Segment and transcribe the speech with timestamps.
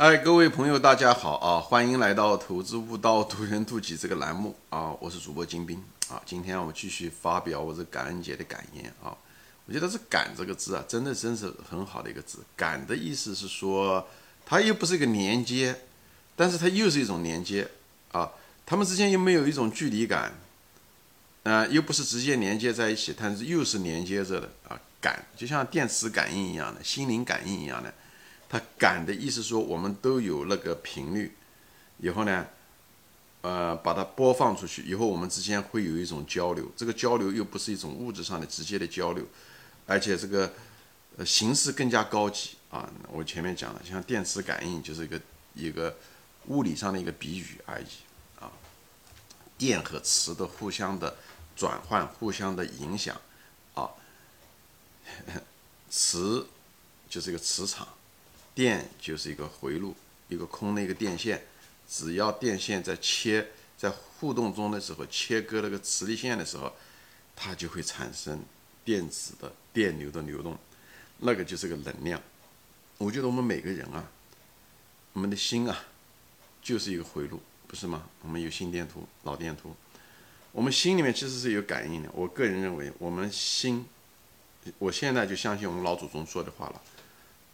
[0.00, 1.60] 哎，各位朋友，大家好啊！
[1.60, 4.96] 欢迎来到《投资悟道，渡人渡己》这个栏目啊！
[4.98, 5.76] 我是主播金兵
[6.08, 6.22] 啊！
[6.24, 9.14] 今天我继续发表我这感恩节的感言啊！
[9.66, 12.38] 我觉得这“感”这个字啊，真的真是很好的一个字。
[12.56, 14.08] “感”的意思是说，
[14.46, 15.78] 它又不是一个连接，
[16.34, 17.68] 但是它又是一种连接
[18.12, 18.30] 啊！
[18.64, 20.32] 它们之间又没有一种距离感，
[21.42, 24.80] 呃，又不是直接连接在一起，但是又是连接着的啊！
[24.98, 27.92] 感就像电磁感应一样的，心灵感应一样的。
[28.50, 31.32] 它感的意思说，我们都有那个频率，
[31.98, 32.44] 以后呢，
[33.42, 36.68] 呃，把它播放出去，以后我们之间会有一种交流。
[36.76, 39.24] 这个交流又不是一种物质上的直接的交流，
[39.86, 40.52] 而且这个
[41.16, 42.90] 呃形式更加高级啊。
[43.12, 45.20] 我前面讲了，像电磁感应就是一个
[45.54, 45.96] 一个
[46.48, 47.86] 物理上的一个比喻而已
[48.40, 48.50] 啊。
[49.56, 51.16] 电和磁的互相的
[51.54, 53.16] 转换，互相的影响
[53.74, 53.90] 啊。
[55.88, 56.48] 磁
[57.08, 57.86] 就是一个磁场。
[58.54, 59.94] 电就是一个回路，
[60.28, 61.42] 一个空的一个电线，
[61.88, 66.72] 只要电线在切在互动中的时候，切割那个磁力线的时候，
[67.34, 68.42] 它就会产生
[68.84, 70.58] 电子的电流的流动，
[71.18, 72.20] 那个就是个能量。
[72.98, 74.10] 我觉得我们每个人啊，
[75.14, 75.84] 我们的心啊，
[76.62, 78.08] 就是一个回路，不是吗？
[78.22, 79.74] 我们有心电图、脑电图，
[80.52, 82.10] 我们心里面其实是有感应的。
[82.12, 83.86] 我个人认为，我们心，
[84.78, 86.82] 我现在就相信我们老祖宗说的话了。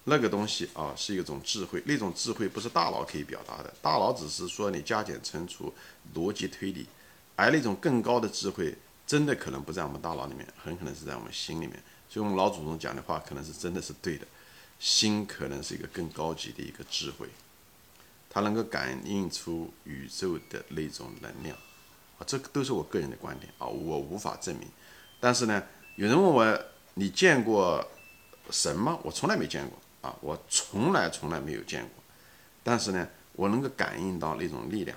[0.08, 5.74] 那个东西啊，是一种智慧，那种智慧不是大脑可以表达的，大脑只是说你加减乘除、
[6.14, 6.86] 逻辑推理，
[7.34, 8.72] 而那种更高的智慧，
[9.04, 11.82] 真的可能不在我们大脑里面，很可能是在我们心里面。
[12.08, 14.24] 所以，我们老祖宗讲的话，可能是真的是对的。
[14.78, 17.26] 心可能是一个更高级的一个智慧，
[18.30, 21.56] 它能够感应出宇宙的那种能量
[22.18, 24.68] 啊，这个都是我个人的观点啊，我无法证明。
[25.18, 25.60] 但是呢，
[25.96, 27.84] 有人问我，你见过
[28.50, 28.98] 神吗？
[29.02, 29.76] 我从来没见过。
[30.06, 31.90] 啊，我从来从来没有见过，
[32.62, 34.96] 但是呢，我能够感应到那种力量，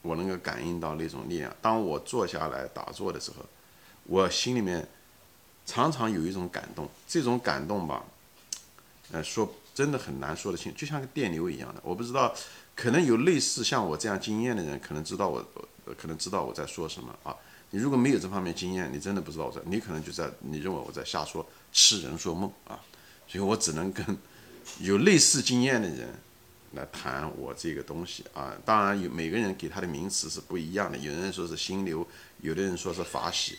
[0.00, 1.54] 我能够感应到那种力量。
[1.60, 3.44] 当我坐下来打坐的时候，
[4.04, 4.88] 我心里面
[5.66, 8.02] 常常有一种感动，这种感动吧，
[9.12, 11.80] 呃，说真的很难说得清，就像个电流一样的。
[11.84, 12.34] 我不知道，
[12.74, 15.44] 可能有类似像我这样经验的人，可能知道我，
[15.98, 17.36] 可能知道我在说什么啊。
[17.72, 22.80] 你如果没有这方面经验，你真的不知道我在，你可能就在你认为我在瞎说，痴人说梦啊。
[23.28, 24.04] 所以我只能跟。
[24.80, 26.08] 有类似经验的人
[26.72, 32.06] 来谈我这个东西啊，当然有每个人给他的名词是不一样的，有人说是心流，
[32.40, 33.58] 有的人说是法喜，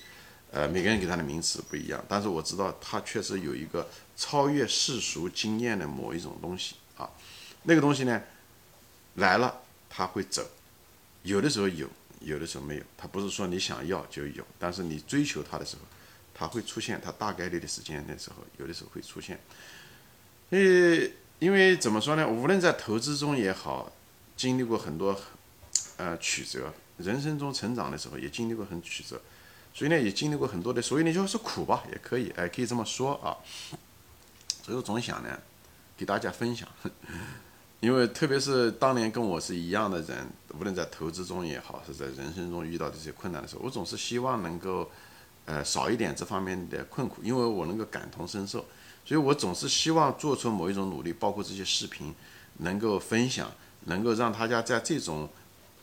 [0.52, 7.10] 呃，每个人给他的名词不一样，但是我知道他确实有一个超越世俗经验的某一种东西啊，
[7.64, 8.22] 那个东西呢
[9.16, 10.50] 来了他会走，
[11.24, 11.90] 有的时候有，
[12.22, 15.82] 有的时候没有，他不是说你想要就有，但是你追求他的时候，
[16.34, 19.38] 他会出现，他大概率的时间的时候，有的时候会出现。
[20.52, 22.28] 因为，因为怎么说呢？
[22.28, 23.90] 无论在投资中也好，
[24.36, 25.18] 经历过很多，
[25.96, 29.22] 呃，曲折，人生中成长的时候也经历过很曲折，
[29.74, 33.32] 所以呢，也经历过很多的，所以呢，就是苦吧，也可以，哎，可以这么说啊。
[34.62, 35.40] 所以我总想呢，
[35.96, 36.68] 给大家分享，
[37.80, 40.28] 因为特别是当年跟我是一样的人，
[40.60, 44.92] 无论在投资中也好，是在人生中遇到这些困难的时候，我总是希望能够，
[45.46, 48.66] 呃，少一点这方面的困苦，因为我能够感同身受。
[49.04, 52.14] 所以我总是希望做出某一种努力，包括这些视频，
[52.58, 53.52] 能够分享，
[53.86, 55.28] 能够让大家在这种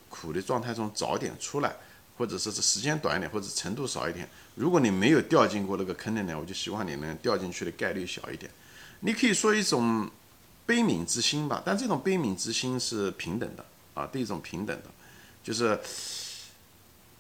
[0.09, 1.77] 苦的状态中早点出来，
[2.17, 4.29] 或者说是时间短一点，或者程度少一点。
[4.55, 8.51] 如果你没有掉进过那个坑的呢，我就希望你能掉进去的概率小一点。
[9.01, 10.11] 你可以说一种
[10.65, 13.65] 悲悯之心吧，但这种悲悯之心是平等的
[13.95, 14.85] 啊，对一种平等的，
[15.43, 15.79] 就是，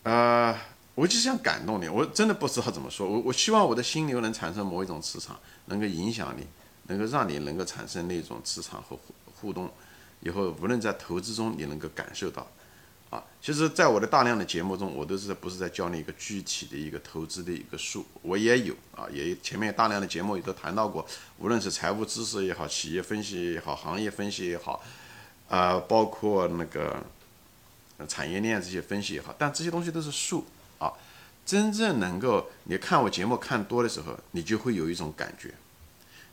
[0.04, 0.58] 呃。
[0.98, 3.08] 我就想感动你，我真的不知道怎么说。
[3.08, 6.44] 我我希望我的心流能产生某一种磁场，能够影响你，
[6.88, 9.70] 能够让你能够产生那种磁场和互互动。
[10.22, 12.44] 以后无论在投资中，你能够感受到。
[13.10, 21.06] 啊，其实，在我的大量的节目中，我都是不是在教你一个具体的一个投资的一个数，我也有啊，也前面大量的节目也都谈到过，
[21.38, 24.82] 无论是财务知识也好，企业分析也好，行业分析也好，
[25.48, 27.00] 啊，包括那个
[28.08, 30.44] 产业链这些分析也好，但这些东西都是数。
[31.48, 35.54] 真正能够你看我节目看多的时候，你就会有一种感觉，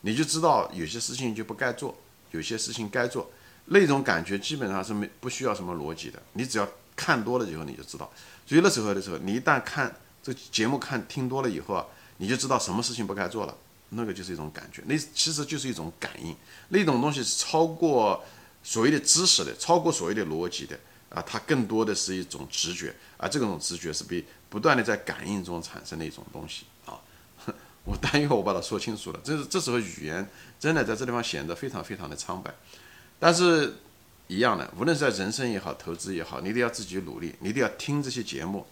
[0.02, 1.96] 你就知道有些事情就不该做，
[2.32, 3.32] 有些事情该做。
[3.68, 6.68] 那种感觉基本上是没不需要什么逻辑的，你只要
[6.98, 8.12] 看多了以后你就知道。
[8.46, 11.86] 所以那时候的时候，你一旦看这节目看听多了以后啊，
[12.18, 13.58] 你就知道什么事情不该做了，
[13.92, 16.36] 那个就是一种感觉，那其实就是一种感应，
[16.68, 18.22] 那种东西是超过
[18.64, 20.78] 所谓的知识的，超过所谓的逻辑的。
[21.10, 26.96] 啊，它更多的是一种直觉，而这种直觉是被不断的在感应中产生的一种东西啊。
[27.84, 30.26] 我待会儿我把它说清楚了，这是这时候语言
[30.58, 32.50] 真的在这地方显得非常非常的苍白。
[33.20, 33.76] 但是
[34.28, 38.66] 一样的，无论是在人生也好，投资也好，你都要自己努力，你都要听这些节目。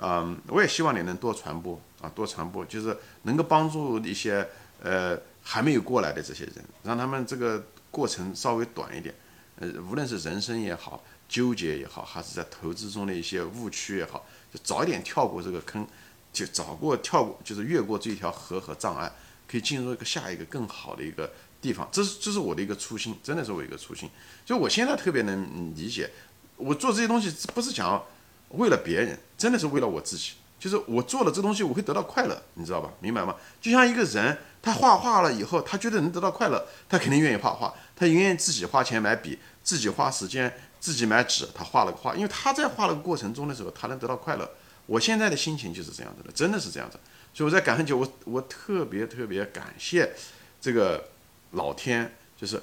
[0.00, 4.48] 嗯，我也希望你能多传播啊，多传播，就是能够帮助一些
[4.80, 9.12] 呃还没有过来的这些人，让他们这个过程稍微短一点。
[9.56, 11.02] 呃，无论是人生也好，
[11.32, 15.86] 纠结也好，还是在投资中的一些误区也好，就早一点跳过这个坑，
[16.30, 19.10] 就早过跳过，就是越过这一条河和障碍，
[19.48, 21.32] 可以进入一个下一个更好的一个
[21.62, 21.88] 地方。
[21.90, 24.10] 这是这是我的一个初心，真的是我一个初心。
[24.44, 26.10] 就我现在特别能理解，
[26.56, 28.04] 我做这些东西不是讲。
[28.50, 30.32] 为了别人，真的是为了我自己。
[30.60, 32.92] 就是我做了这东西，我会得到快乐，你知道吧？
[33.00, 33.34] 明白吗？
[33.60, 44.50] 就像一个人，他画画了以后，他觉得能得到快乐，他肯定愿意画画，他愿意自己花钱买笔，自己花时间，自己买纸，他画了个画，因为他在画了个过程中的时候，他能得到快乐。
[44.86, 46.98] 我现在的心情就是这样子的，真的是这样子。
[47.32, 50.12] 所以我在感恩节，我我特别特别感谢
[50.60, 51.08] 这个
[51.52, 52.60] 老天，就是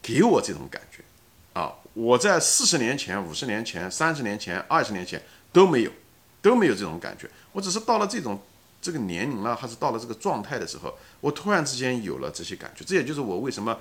[0.00, 1.04] 给我这种感觉。
[1.52, 5.22] 啊，我在四十年前、五十年前、三十年前、二十年前
[5.52, 5.92] 都没有，
[6.40, 7.28] 都没有这种感觉。
[7.52, 8.40] 我只是到了这种
[8.80, 12.82] 这个年龄了，还是到了这个状态的时候，我突然之间有了这些感觉。
[12.86, 13.78] 这也就是我为什么，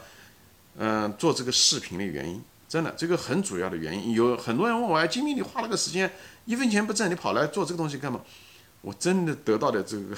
[0.75, 2.43] 嗯，做这个视频的原因。
[2.69, 4.13] 真的，这个很主要的原因。
[4.13, 6.09] 有很多人问我，哎，金明，你花了个时间，
[6.45, 8.21] 一分钱不挣，你跑来做这个东西干嘛？
[8.81, 10.15] 我真的得到的这个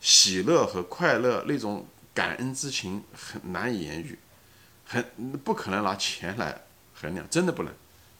[0.00, 4.18] 喜乐和快乐，那种感恩之情很难以言喻。
[4.84, 5.04] 很
[5.44, 6.62] 不可能拿钱来
[6.94, 7.72] 衡量，真的不能，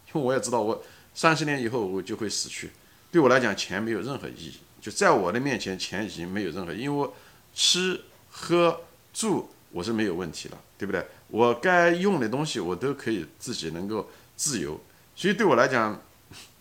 [0.07, 0.81] 因为我也知道，我
[1.13, 2.71] 三十年以后我就会死去，
[3.11, 4.55] 对我来讲，钱没有任何意义。
[4.81, 7.13] 就在我的面前，钱已经没有任何，因为我
[7.53, 8.81] 吃喝
[9.13, 11.05] 住我是没有问题了，对不对？
[11.31, 14.81] 我该用的东西我都可以自己能够自由，
[15.15, 16.01] 所以对我来讲，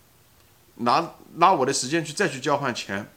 [0.77, 3.09] 拿拿我的时间去再去交换钱，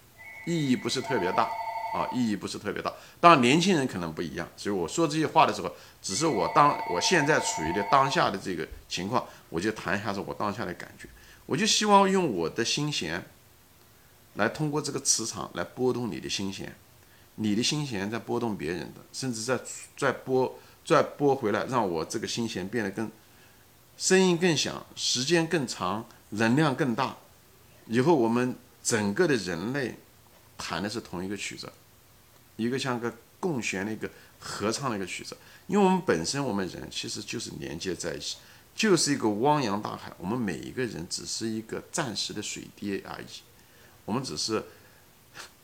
[0.46, 1.48] 意义不是特别大。
[1.92, 2.90] 啊，意义不是特别大。
[3.20, 5.70] 当然，年轻人可能不一样，所以我说这些话的时候，
[6.00, 11.06] 只是我当我现在处于的当下的这个情况，我就谈一下子我当下的感觉。
[11.44, 13.22] 我就希望用我的心弦，
[14.36, 16.74] 来通过这个磁场来拨动你的心弦，
[17.34, 19.60] 你的心弦在拨动别人的，甚至在
[19.94, 23.10] 在拨再拨回来，让我这个心弦变得更
[23.96, 27.16] 声音更响，时间更长，能量更大。
[27.86, 29.96] 以后我们整个的人类
[30.56, 31.72] 弹的是同一个曲子。
[32.56, 34.08] 一个像个共弦的一个
[34.38, 35.34] 合唱的一个曲子，
[35.66, 38.36] 因为我们本身我们人其实就是连接在一起，
[38.74, 40.12] 就是一个汪洋大海。
[40.18, 43.40] 我们每一个人只是一个暂时的水滴而已，
[44.04, 44.62] 我们只是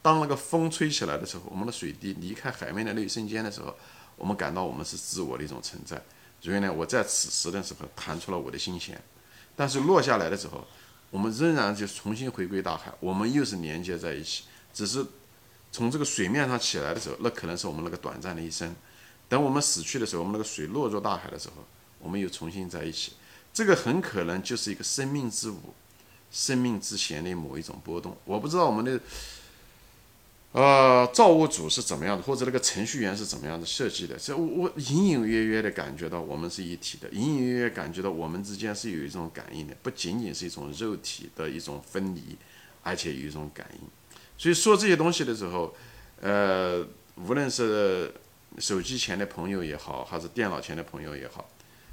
[0.00, 3.76] 当那个风吹起来的时候，我们的水滴离开海面的那一瞬间的时候，
[4.18, 6.02] 我们感到我们是自我的一种存在。
[6.40, 9.00] 所以呢，我在此时的时候弹出了我的心弦，
[9.56, 10.66] 但是落下来的时候，
[11.10, 14.44] 我们仍然就重新回归大海，我们又是连接在一起，
[14.74, 15.06] 只是。
[15.70, 18.72] 从这个水面上起来的时候，那可能是我们那个短暂的一生；
[19.28, 21.62] 等我们死去的时候，我们那个水落入大海的时候，
[21.98, 23.12] 我们又重新在一起。
[23.52, 25.74] 这个很可能就是一个生命之舞、
[26.30, 28.16] 生命之弦的某一种波动。
[28.24, 28.98] 我不知道我们的
[30.52, 34.16] 呃造物主是怎么样的，或者那个程序员是怎么样的设计的。
[34.16, 42.36] 这我我隐隐约约的感觉到我们是一体的，隐隐约约感觉到我们之间是有一种感应的，不仅仅是一种肉体的一种分离，
[42.82, 43.80] 而且有一种感应。
[44.38, 45.74] 所以说这些东西的时候，
[46.20, 46.86] 呃，
[47.16, 48.12] 无论是
[48.58, 51.50] 手机前的朋友也好，还是电脑前的朋友也好，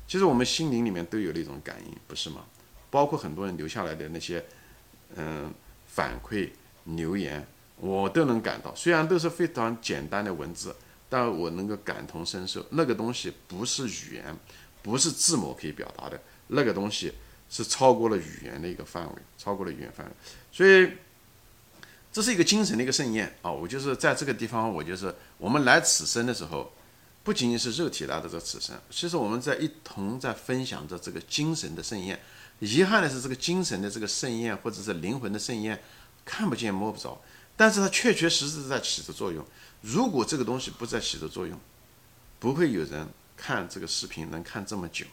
[0.07, 2.45] 其实我们心灵里面都有那种感应，不是吗？
[2.89, 4.45] 包括很多人留下来的那些，
[5.15, 5.53] 嗯，
[5.87, 6.51] 反馈
[6.85, 7.45] 留言，
[7.77, 8.73] 我都能感到。
[8.75, 10.75] 虽然都是非常简单的文字，
[11.09, 12.65] 但我能够感同身受。
[12.71, 14.37] 那个东西不是语言，
[14.81, 17.13] 不是字母可以表达的，那个东西
[17.49, 20.11] 是超过了语言的一个范围，超过了语言范围。
[20.51, 20.91] 所以。
[22.15, 23.51] 这是一个精神的一个盛宴啊！
[23.51, 26.71] 我就是在这个地方，我就是我们来此生的时候，
[27.23, 32.17] 不仅仅是肉体来的这此生，其实我们在一同在分享着这个精神的盛宴。
[32.59, 35.77] 遗憾的是，这个精神的这个盛宴，或者是灵魂的盛宴，
[36.23, 37.21] 看不见摸不着，
[37.57, 39.45] 但是它确确实实在起着作用。
[39.81, 41.59] 如果这个东西不再起着作用，
[42.39, 43.07] 不会有人
[43.37, 45.05] 看这个视频能看这么久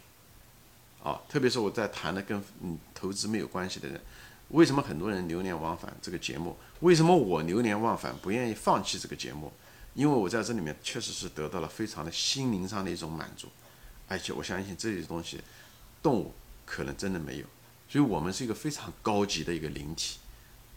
[1.02, 1.20] 啊！
[1.28, 4.00] 特别是我在谈的跟嗯投资没有关系的人。
[4.49, 6.56] 为什么很多人流连忘返这个节目？
[6.80, 9.52] 为什么我流连忘返不愿意放弃这个节目？
[9.94, 13.49] 因为我在这里面确实是得到了非常的心灵上的一种满足，
[14.08, 15.40] 而且我相信这些东西，
[16.02, 16.34] 动物
[16.64, 17.46] 可能真的没有。
[17.88, 20.18] 所以我们是一个非常高级的一个灵体，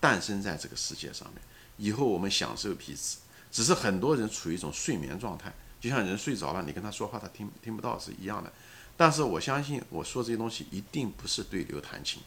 [0.01, 1.41] 诞生在这个世界上面。
[1.77, 3.17] 以后我们享受彼此，
[3.51, 8.51] 只是很多人处于一种睡眠状态，就像人睡着了，你跟他说话他听听不到是一样的。
[8.97, 12.21] 但是我相信我说这些东西一定不是对牛弹琴。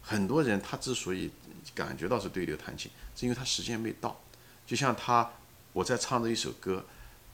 [0.00, 1.30] 很多人他之所以
[1.74, 4.18] 感觉到是对牛弹琴，是因为他时间没到。
[4.66, 5.30] 就像他，
[5.72, 6.84] 我在唱着一首歌，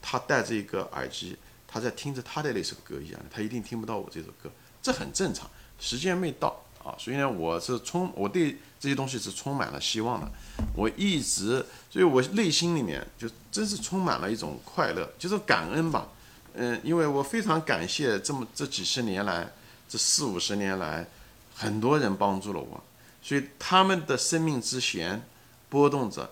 [0.01, 4.51] 他戴着一个耳机，他在听着他的那首歌一样，他一定听不到我这首歌，
[4.81, 5.49] 这很正常。
[5.79, 10.29] 时间没到啊，所以呢，我是充我对这些东西是充满了希望的。
[10.75, 16.09] 我一直，所以我内心里面就真是充满了一种快乐，就是感恩吧。
[16.55, 19.49] 嗯，因为我非常感谢这么这几十年来，
[19.87, 21.07] 这四五十年来，
[21.55, 22.83] 很多人帮助了我，
[23.21, 25.21] 所以他们的生命之弦
[25.69, 26.29] 波动着，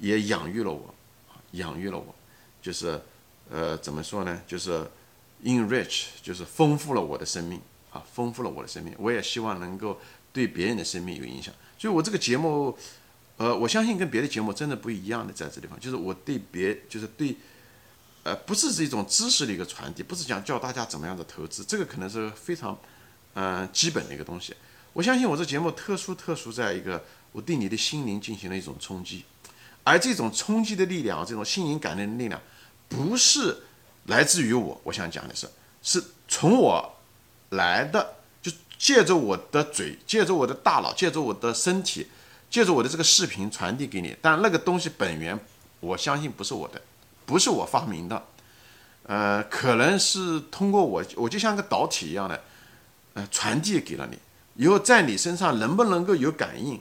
[0.00, 0.94] 也养育了我，
[1.52, 2.14] 养育了我，
[2.60, 3.00] 就是
[3.48, 4.42] 呃怎么说呢？
[4.46, 4.84] 就是
[5.44, 7.60] enrich，就是丰富了我的生命。
[7.94, 10.00] 啊，丰富了我的生命，我也希望能够
[10.32, 11.54] 对别人的生命有影响。
[11.78, 12.76] 所以，我这个节目，
[13.36, 17.36] 呃，我相信跟别的节目真的不一样的，在这地方，就是我对别，就是对，
[18.24, 22.76] 呃，不是这种知识的一个传递，不是讲教大家怎么样的投资，这个可能是非常，
[23.34, 24.52] 嗯，基本的一个东西。
[24.92, 29.24] 我相信我这节目特殊，特殊在一个，我对你的心灵进行了一种冲击，
[29.84, 32.40] 而这种冲击的力量，这种心灵感应的力量，
[32.88, 33.58] 不是
[34.06, 35.48] 来自于我，我想讲的是，
[35.80, 36.90] 是从我。
[37.56, 42.08] 来的就借着我的嘴，借着我的大脑，借着我的身体，
[42.50, 44.16] 借着我的这个视频传递给你。
[44.20, 45.38] 但那个东西本源，
[45.80, 46.80] 我相信不是我的，
[47.24, 48.26] 不是我发明的，
[49.04, 52.42] 呃，可能是通过我，我就像个导体一样的，
[53.14, 54.18] 呃，传递给了你。
[54.56, 56.80] 以后在你身上能不能够有感应？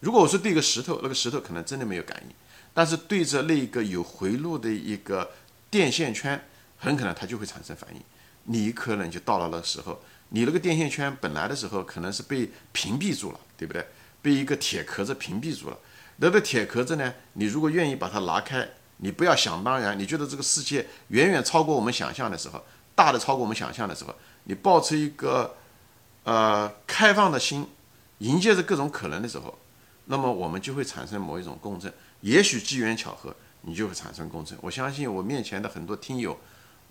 [0.00, 2.34] 如果我是对一个石头，那个石头可能真的没有感应，
[2.74, 5.30] 但是对着那个有回路的一个
[5.70, 6.48] 电线圈，
[6.78, 8.00] 很可能它就会产生反应。
[8.44, 10.02] 你可能就到了那时候。
[10.34, 13.86] 你那个电线圈本来的时候可能是被屏蔽住了，对不对？
[14.22, 15.78] 被一个铁壳子屏蔽住了。
[16.16, 17.12] 那个铁壳子呢？
[17.34, 18.66] 你如果愿意把它拿开，
[18.98, 25.56] 你不要想当然，你觉得这个世界远远超过我们想象的时候，大的超过我们想象的时候，你抱持一个
[26.24, 27.66] 呃开放的心，
[28.18, 29.58] 迎接着各种可能的时候，
[30.06, 31.92] 那么我们就会产生某一种共振。
[32.20, 34.56] 也许机缘巧合，你就会产生共振。
[34.62, 36.38] 我相信我面前的很多听友、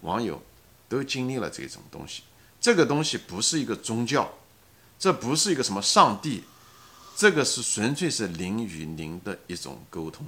[0.01, 0.41] 网友
[0.89, 2.24] 都经历了这种东西。
[2.62, 4.32] 这个东西不是一个宗教，
[5.00, 6.44] 这不是一个什么上帝，
[7.18, 10.27] 这个是纯粹是灵与灵的一种沟通，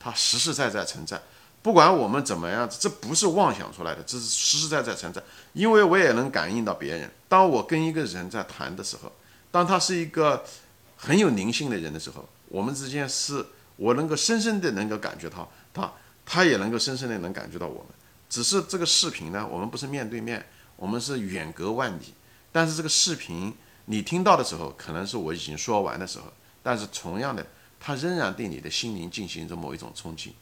[0.00, 1.20] 它实实在在存在。
[1.60, 5.22] 不管我们怎么样子，这不是妄想出来的，这是实实在在存在。
[5.52, 9.12] 因为我也能感应到别人，当我跟一个人在谈的时候，
[9.50, 10.42] 当他是一个
[10.96, 13.44] 很有灵性的人的时候，我们之间是
[13.76, 15.92] 我能够深深的能够感觉到他，
[16.24, 17.86] 他也能够深深的能感觉到我们。
[18.28, 20.44] 只是这个视频呢，我们不是面对面。
[20.76, 22.14] 我们是远隔万里，
[22.50, 23.54] 但是这个视频
[23.86, 27.46] 你听到的时候，可能是我已经说完的时候，但是同样的，
[27.78, 30.34] 它仍然对你的心灵进行着某一种冲击。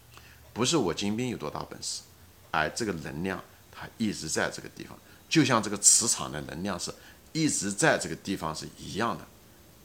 [0.53, 2.03] 不是我金兵有多大本事，
[2.51, 4.99] 而这个能量它一直在这个地方，
[5.29, 6.95] 就像这个磁场的能量是
[7.33, 9.27] 一直在这个地方是一样的。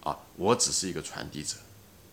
[0.09, 1.57] 啊，我只是一个传递者，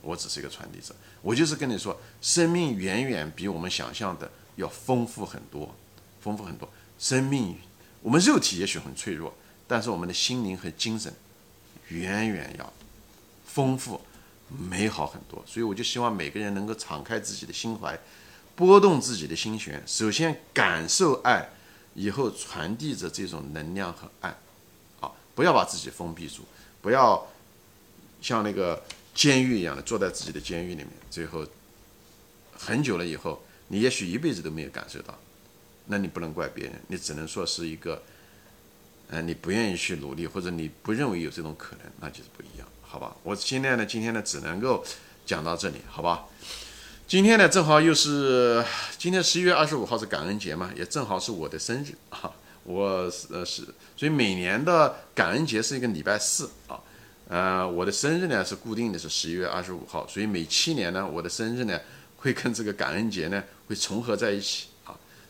[0.03, 5.73] 我只是一个传递者，我就是跟你说，生命远远比我们想象的要丰富很多，
[6.21, 7.57] 丰富很多，生命。
[8.05, 9.35] 我们肉体也许很脆弱，
[9.67, 11.11] 但是我们的心灵和精神
[11.89, 12.73] 远远要
[13.47, 13.99] 丰富、
[14.51, 15.43] 美好很多。
[15.47, 17.99] 所以我就希望每个人能够敞开自己的心怀，
[18.55, 21.49] 拨动自己的心弦，首先感受爱，
[21.95, 24.37] 以后传递着这种能量和爱。
[25.01, 26.43] 啊，不要把自己封闭住，
[26.83, 27.27] 不要
[28.21, 28.85] 像那个
[29.15, 31.43] 监狱一样的坐在自己的监狱里面，最后
[32.53, 35.19] 很久了以后，你也许一辈子都没有感受到。
[35.87, 38.03] 那你不能怪别人，你只能说是一个，
[39.09, 43.14] 嗯，你不愿意去努力，或者你不认为有这种可能，那就是不一样，好吧？
[43.23, 44.85] 我现在呢，今天呢，只能够
[45.26, 46.25] 讲到这里，好吧？
[47.07, 48.64] 今天呢，正好又是
[48.97, 53.62] 今天十一月二十五号是感恩节嘛，也正好是我的生日啊，我呃是，
[53.95, 56.81] 所以每年的感恩节是一个礼拜四啊，
[57.29, 61.79] 呃，我的生日呢是固定的是十一月二十五号，所以每七年呢，我的生日呢
[62.17, 64.69] 会跟这个感恩节呢会重合在一起。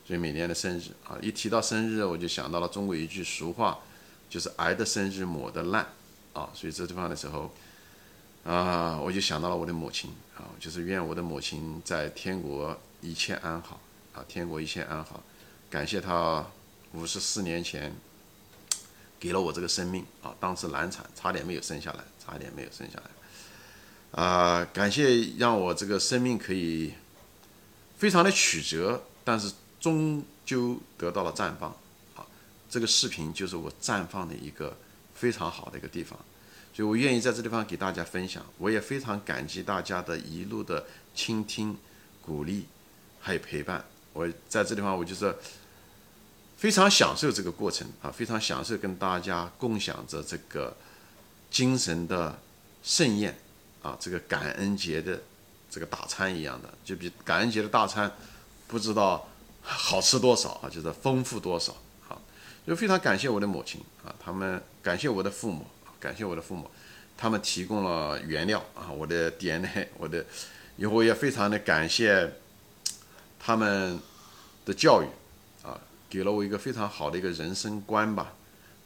[0.07, 3.79] 所以每年的生日啊，一提到生日，我就想到了中国一句俗话，
[4.29, 5.87] 就是“挨的生日抹的烂”，
[6.35, 7.51] 啊，所以这地方的时候，
[8.45, 13.81] 啊，我就想到了我的母亲啊，就是愿我的母亲在天国一切安好
[14.13, 15.23] 啊，天国一切安好，
[15.71, 16.45] 感谢她
[16.93, 17.91] 五十四年前
[19.19, 26.93] 给了我这个生命啊，当时难产，差点没有生下来，差点没有生下来，啊，感谢让我这个生命可以
[27.97, 29.51] 非常的曲折，但是。
[29.85, 31.69] 终究得到了绽放，
[32.17, 32.25] 啊，
[32.71, 34.75] 这个视频就是我绽放的一个
[35.15, 36.19] 非常好的一个地方，
[36.73, 38.43] 所以我愿意在这地方给大家分享。
[38.57, 41.77] 我也非常感激大家的一路的倾听、
[42.23, 42.65] 鼓励，
[43.21, 43.85] 还有陪伴。
[44.15, 45.37] 我在这地方，我就是
[46.57, 50.75] 非常享受这个过程啊，非常享受跟大家共享着这个
[51.51, 52.39] 精神的
[52.83, 53.39] 盛宴
[53.83, 55.23] 啊，这个感恩节的
[55.71, 58.11] 这个大餐一样的，就比感恩节的大餐
[58.67, 59.29] 不知道。
[59.65, 60.69] 好吃多少啊？
[60.71, 61.73] 就是丰富多少
[62.09, 62.21] 啊！
[62.67, 65.67] 就非常感谢我的母亲啊，他们感谢我的父母，
[65.99, 66.71] 感谢我的父母，
[67.17, 70.25] 他们提供了原料啊，我的 DNA， 我的，
[70.77, 72.31] 以后也非常的感谢
[73.41, 73.99] 他们
[74.67, 75.07] 的教育
[75.67, 75.81] 啊，
[76.11, 78.35] 给了我一个非常好的一个人生观吧，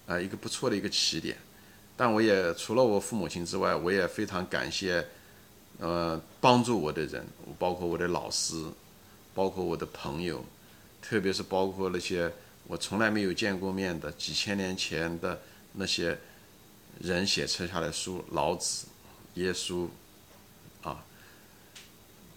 [0.07, 1.37] 啊，一个不错的一个起点。
[1.97, 5.05] 但我也除了我父母亲之外，我也非常感谢，
[5.81, 7.27] 呃，帮助我的人，
[7.59, 8.65] 包括我的老师，
[9.35, 10.45] 包括我的朋友，
[11.01, 12.33] 特别是包括那些。
[12.71, 15.41] 我从来没有见过面的几千年前的
[15.73, 16.19] 那些
[17.01, 18.87] 人写出下来书，老子、
[19.37, 19.89] 耶稣，
[20.83, 21.03] 啊，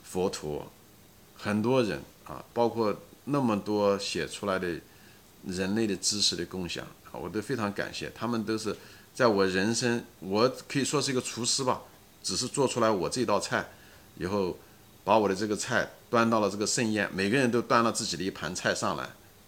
[0.02, 0.72] 佛陀，
[1.36, 4.80] 很多人啊，包括那么多写出来的
[5.46, 8.10] 人类的知识的共享啊，我都非常感谢。
[8.16, 8.74] 他们都是
[9.14, 11.82] 在我人生，我可以说是一个厨师吧，
[12.24, 13.68] 只是做出来我这道菜
[14.18, 14.58] 以后，
[15.04, 19.04] 把我的这个菜端到了这个盛宴，每个人都端了自己的一盘菜上来。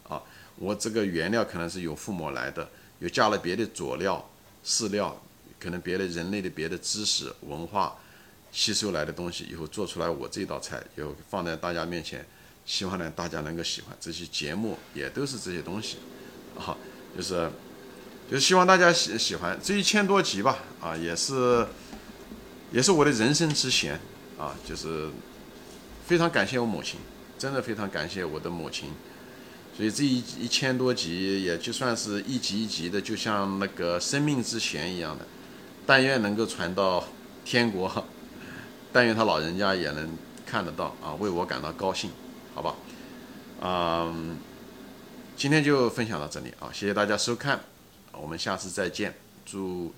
[0.08, 0.22] 啊
[0.58, 2.70] 我这个原料可能是有父母来的，
[3.00, 4.24] 有加了别的佐料、
[4.64, 5.20] 饲料，
[5.60, 7.96] 可能别的人类的别的知识、文化
[8.52, 12.24] 吸收来的东西，以后做出来我这道菜，以后放在大家面前，
[12.68, 13.98] 希望呢大家能够喜欢。
[14.00, 15.98] 这些节目也都是这些东西，
[16.56, 16.78] 啊，
[17.18, 17.50] 就是
[18.30, 21.66] 就是希望大家喜喜欢这一千多集吧，啊，也是
[22.72, 24.00] 也是我的人生之弦，
[24.38, 25.10] 啊，就是
[26.14, 27.00] 非常感谢我母亲，
[27.40, 28.92] 真的非常感谢我的母亲。
[29.76, 35.26] 所以这一一千多集，也就算是一集一集的，就像那个生命之弦一样的，
[35.88, 37.04] 但愿能够传到
[37.44, 38.06] 天国，
[38.92, 40.08] 但愿他老人家也能
[40.46, 42.12] 看得到啊，为我感到高兴，
[42.54, 42.76] 好吧？
[43.62, 44.38] 嗯，
[45.36, 47.60] 今天就分享到这里啊，谢谢大家收看，
[48.12, 49.16] 我们下次再见。
[49.48, 49.92] 祝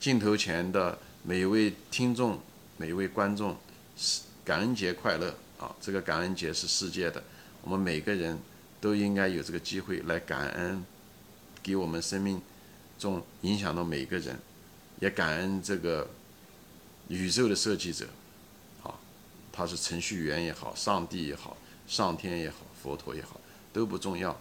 [0.00, 2.40] 镜头前的每一位听众、
[2.76, 3.56] 每一位观众
[3.96, 5.74] 是，感恩节快乐啊！
[5.80, 7.22] 这个感恩节是世界的，
[7.62, 8.38] 我们每个人。
[8.82, 10.84] 都应该有这个机会来感恩，
[11.62, 12.42] 给我们生命
[12.98, 14.36] 中影响到每个人，
[14.98, 16.10] 也感恩这个
[17.06, 18.08] 宇宙的设计者，
[18.82, 18.92] 啊，
[19.52, 23.40] 他是程序员也好，上帝也好，上天也好，佛陀也好，
[23.72, 24.36] 都不重要，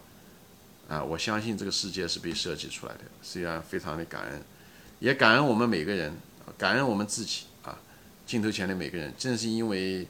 [0.89, 4.43] 啊，我相信这个世界是被设计出来的，虽然非常的感恩，
[4.97, 6.11] 也感恩我们每个人，
[6.57, 7.43] 感恩我们自己，
[8.31, 10.07] 镜头前的每个人，正是因为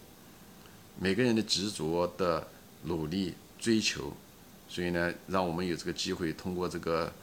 [1.00, 2.48] 每个人的执着的
[2.84, 3.34] 努力。
[3.58, 4.12] 追求，
[4.68, 7.14] 所以呢，让我们有这个机会通过这个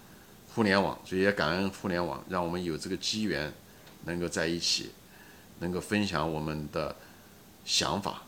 [0.54, 3.52] 互联网，所以也感恩互联网，让我们有这个机缘
[4.04, 4.90] 能够在一起，
[5.58, 6.94] 能够分享我们的
[7.64, 8.22] 想法，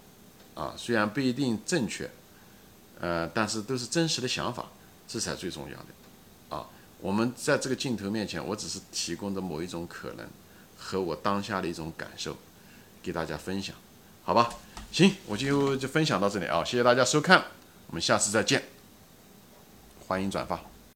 [0.56, 2.11] 啊，虽然不一定正确，
[2.98, 4.66] 呃，但是都是真实的想法，
[5.06, 6.66] 这才最重要的，啊，
[7.00, 10.28] 我们在这个镜头面前，我只是提供的某一种可能
[10.76, 12.37] 和我当下的一种感受，
[13.02, 13.74] 给大家分享，
[14.24, 14.50] 好吧？
[14.92, 17.44] 行，我就就分享到这里啊，谢谢大家收看。
[17.88, 18.64] 我们下次再见，
[20.06, 20.69] 欢迎转发。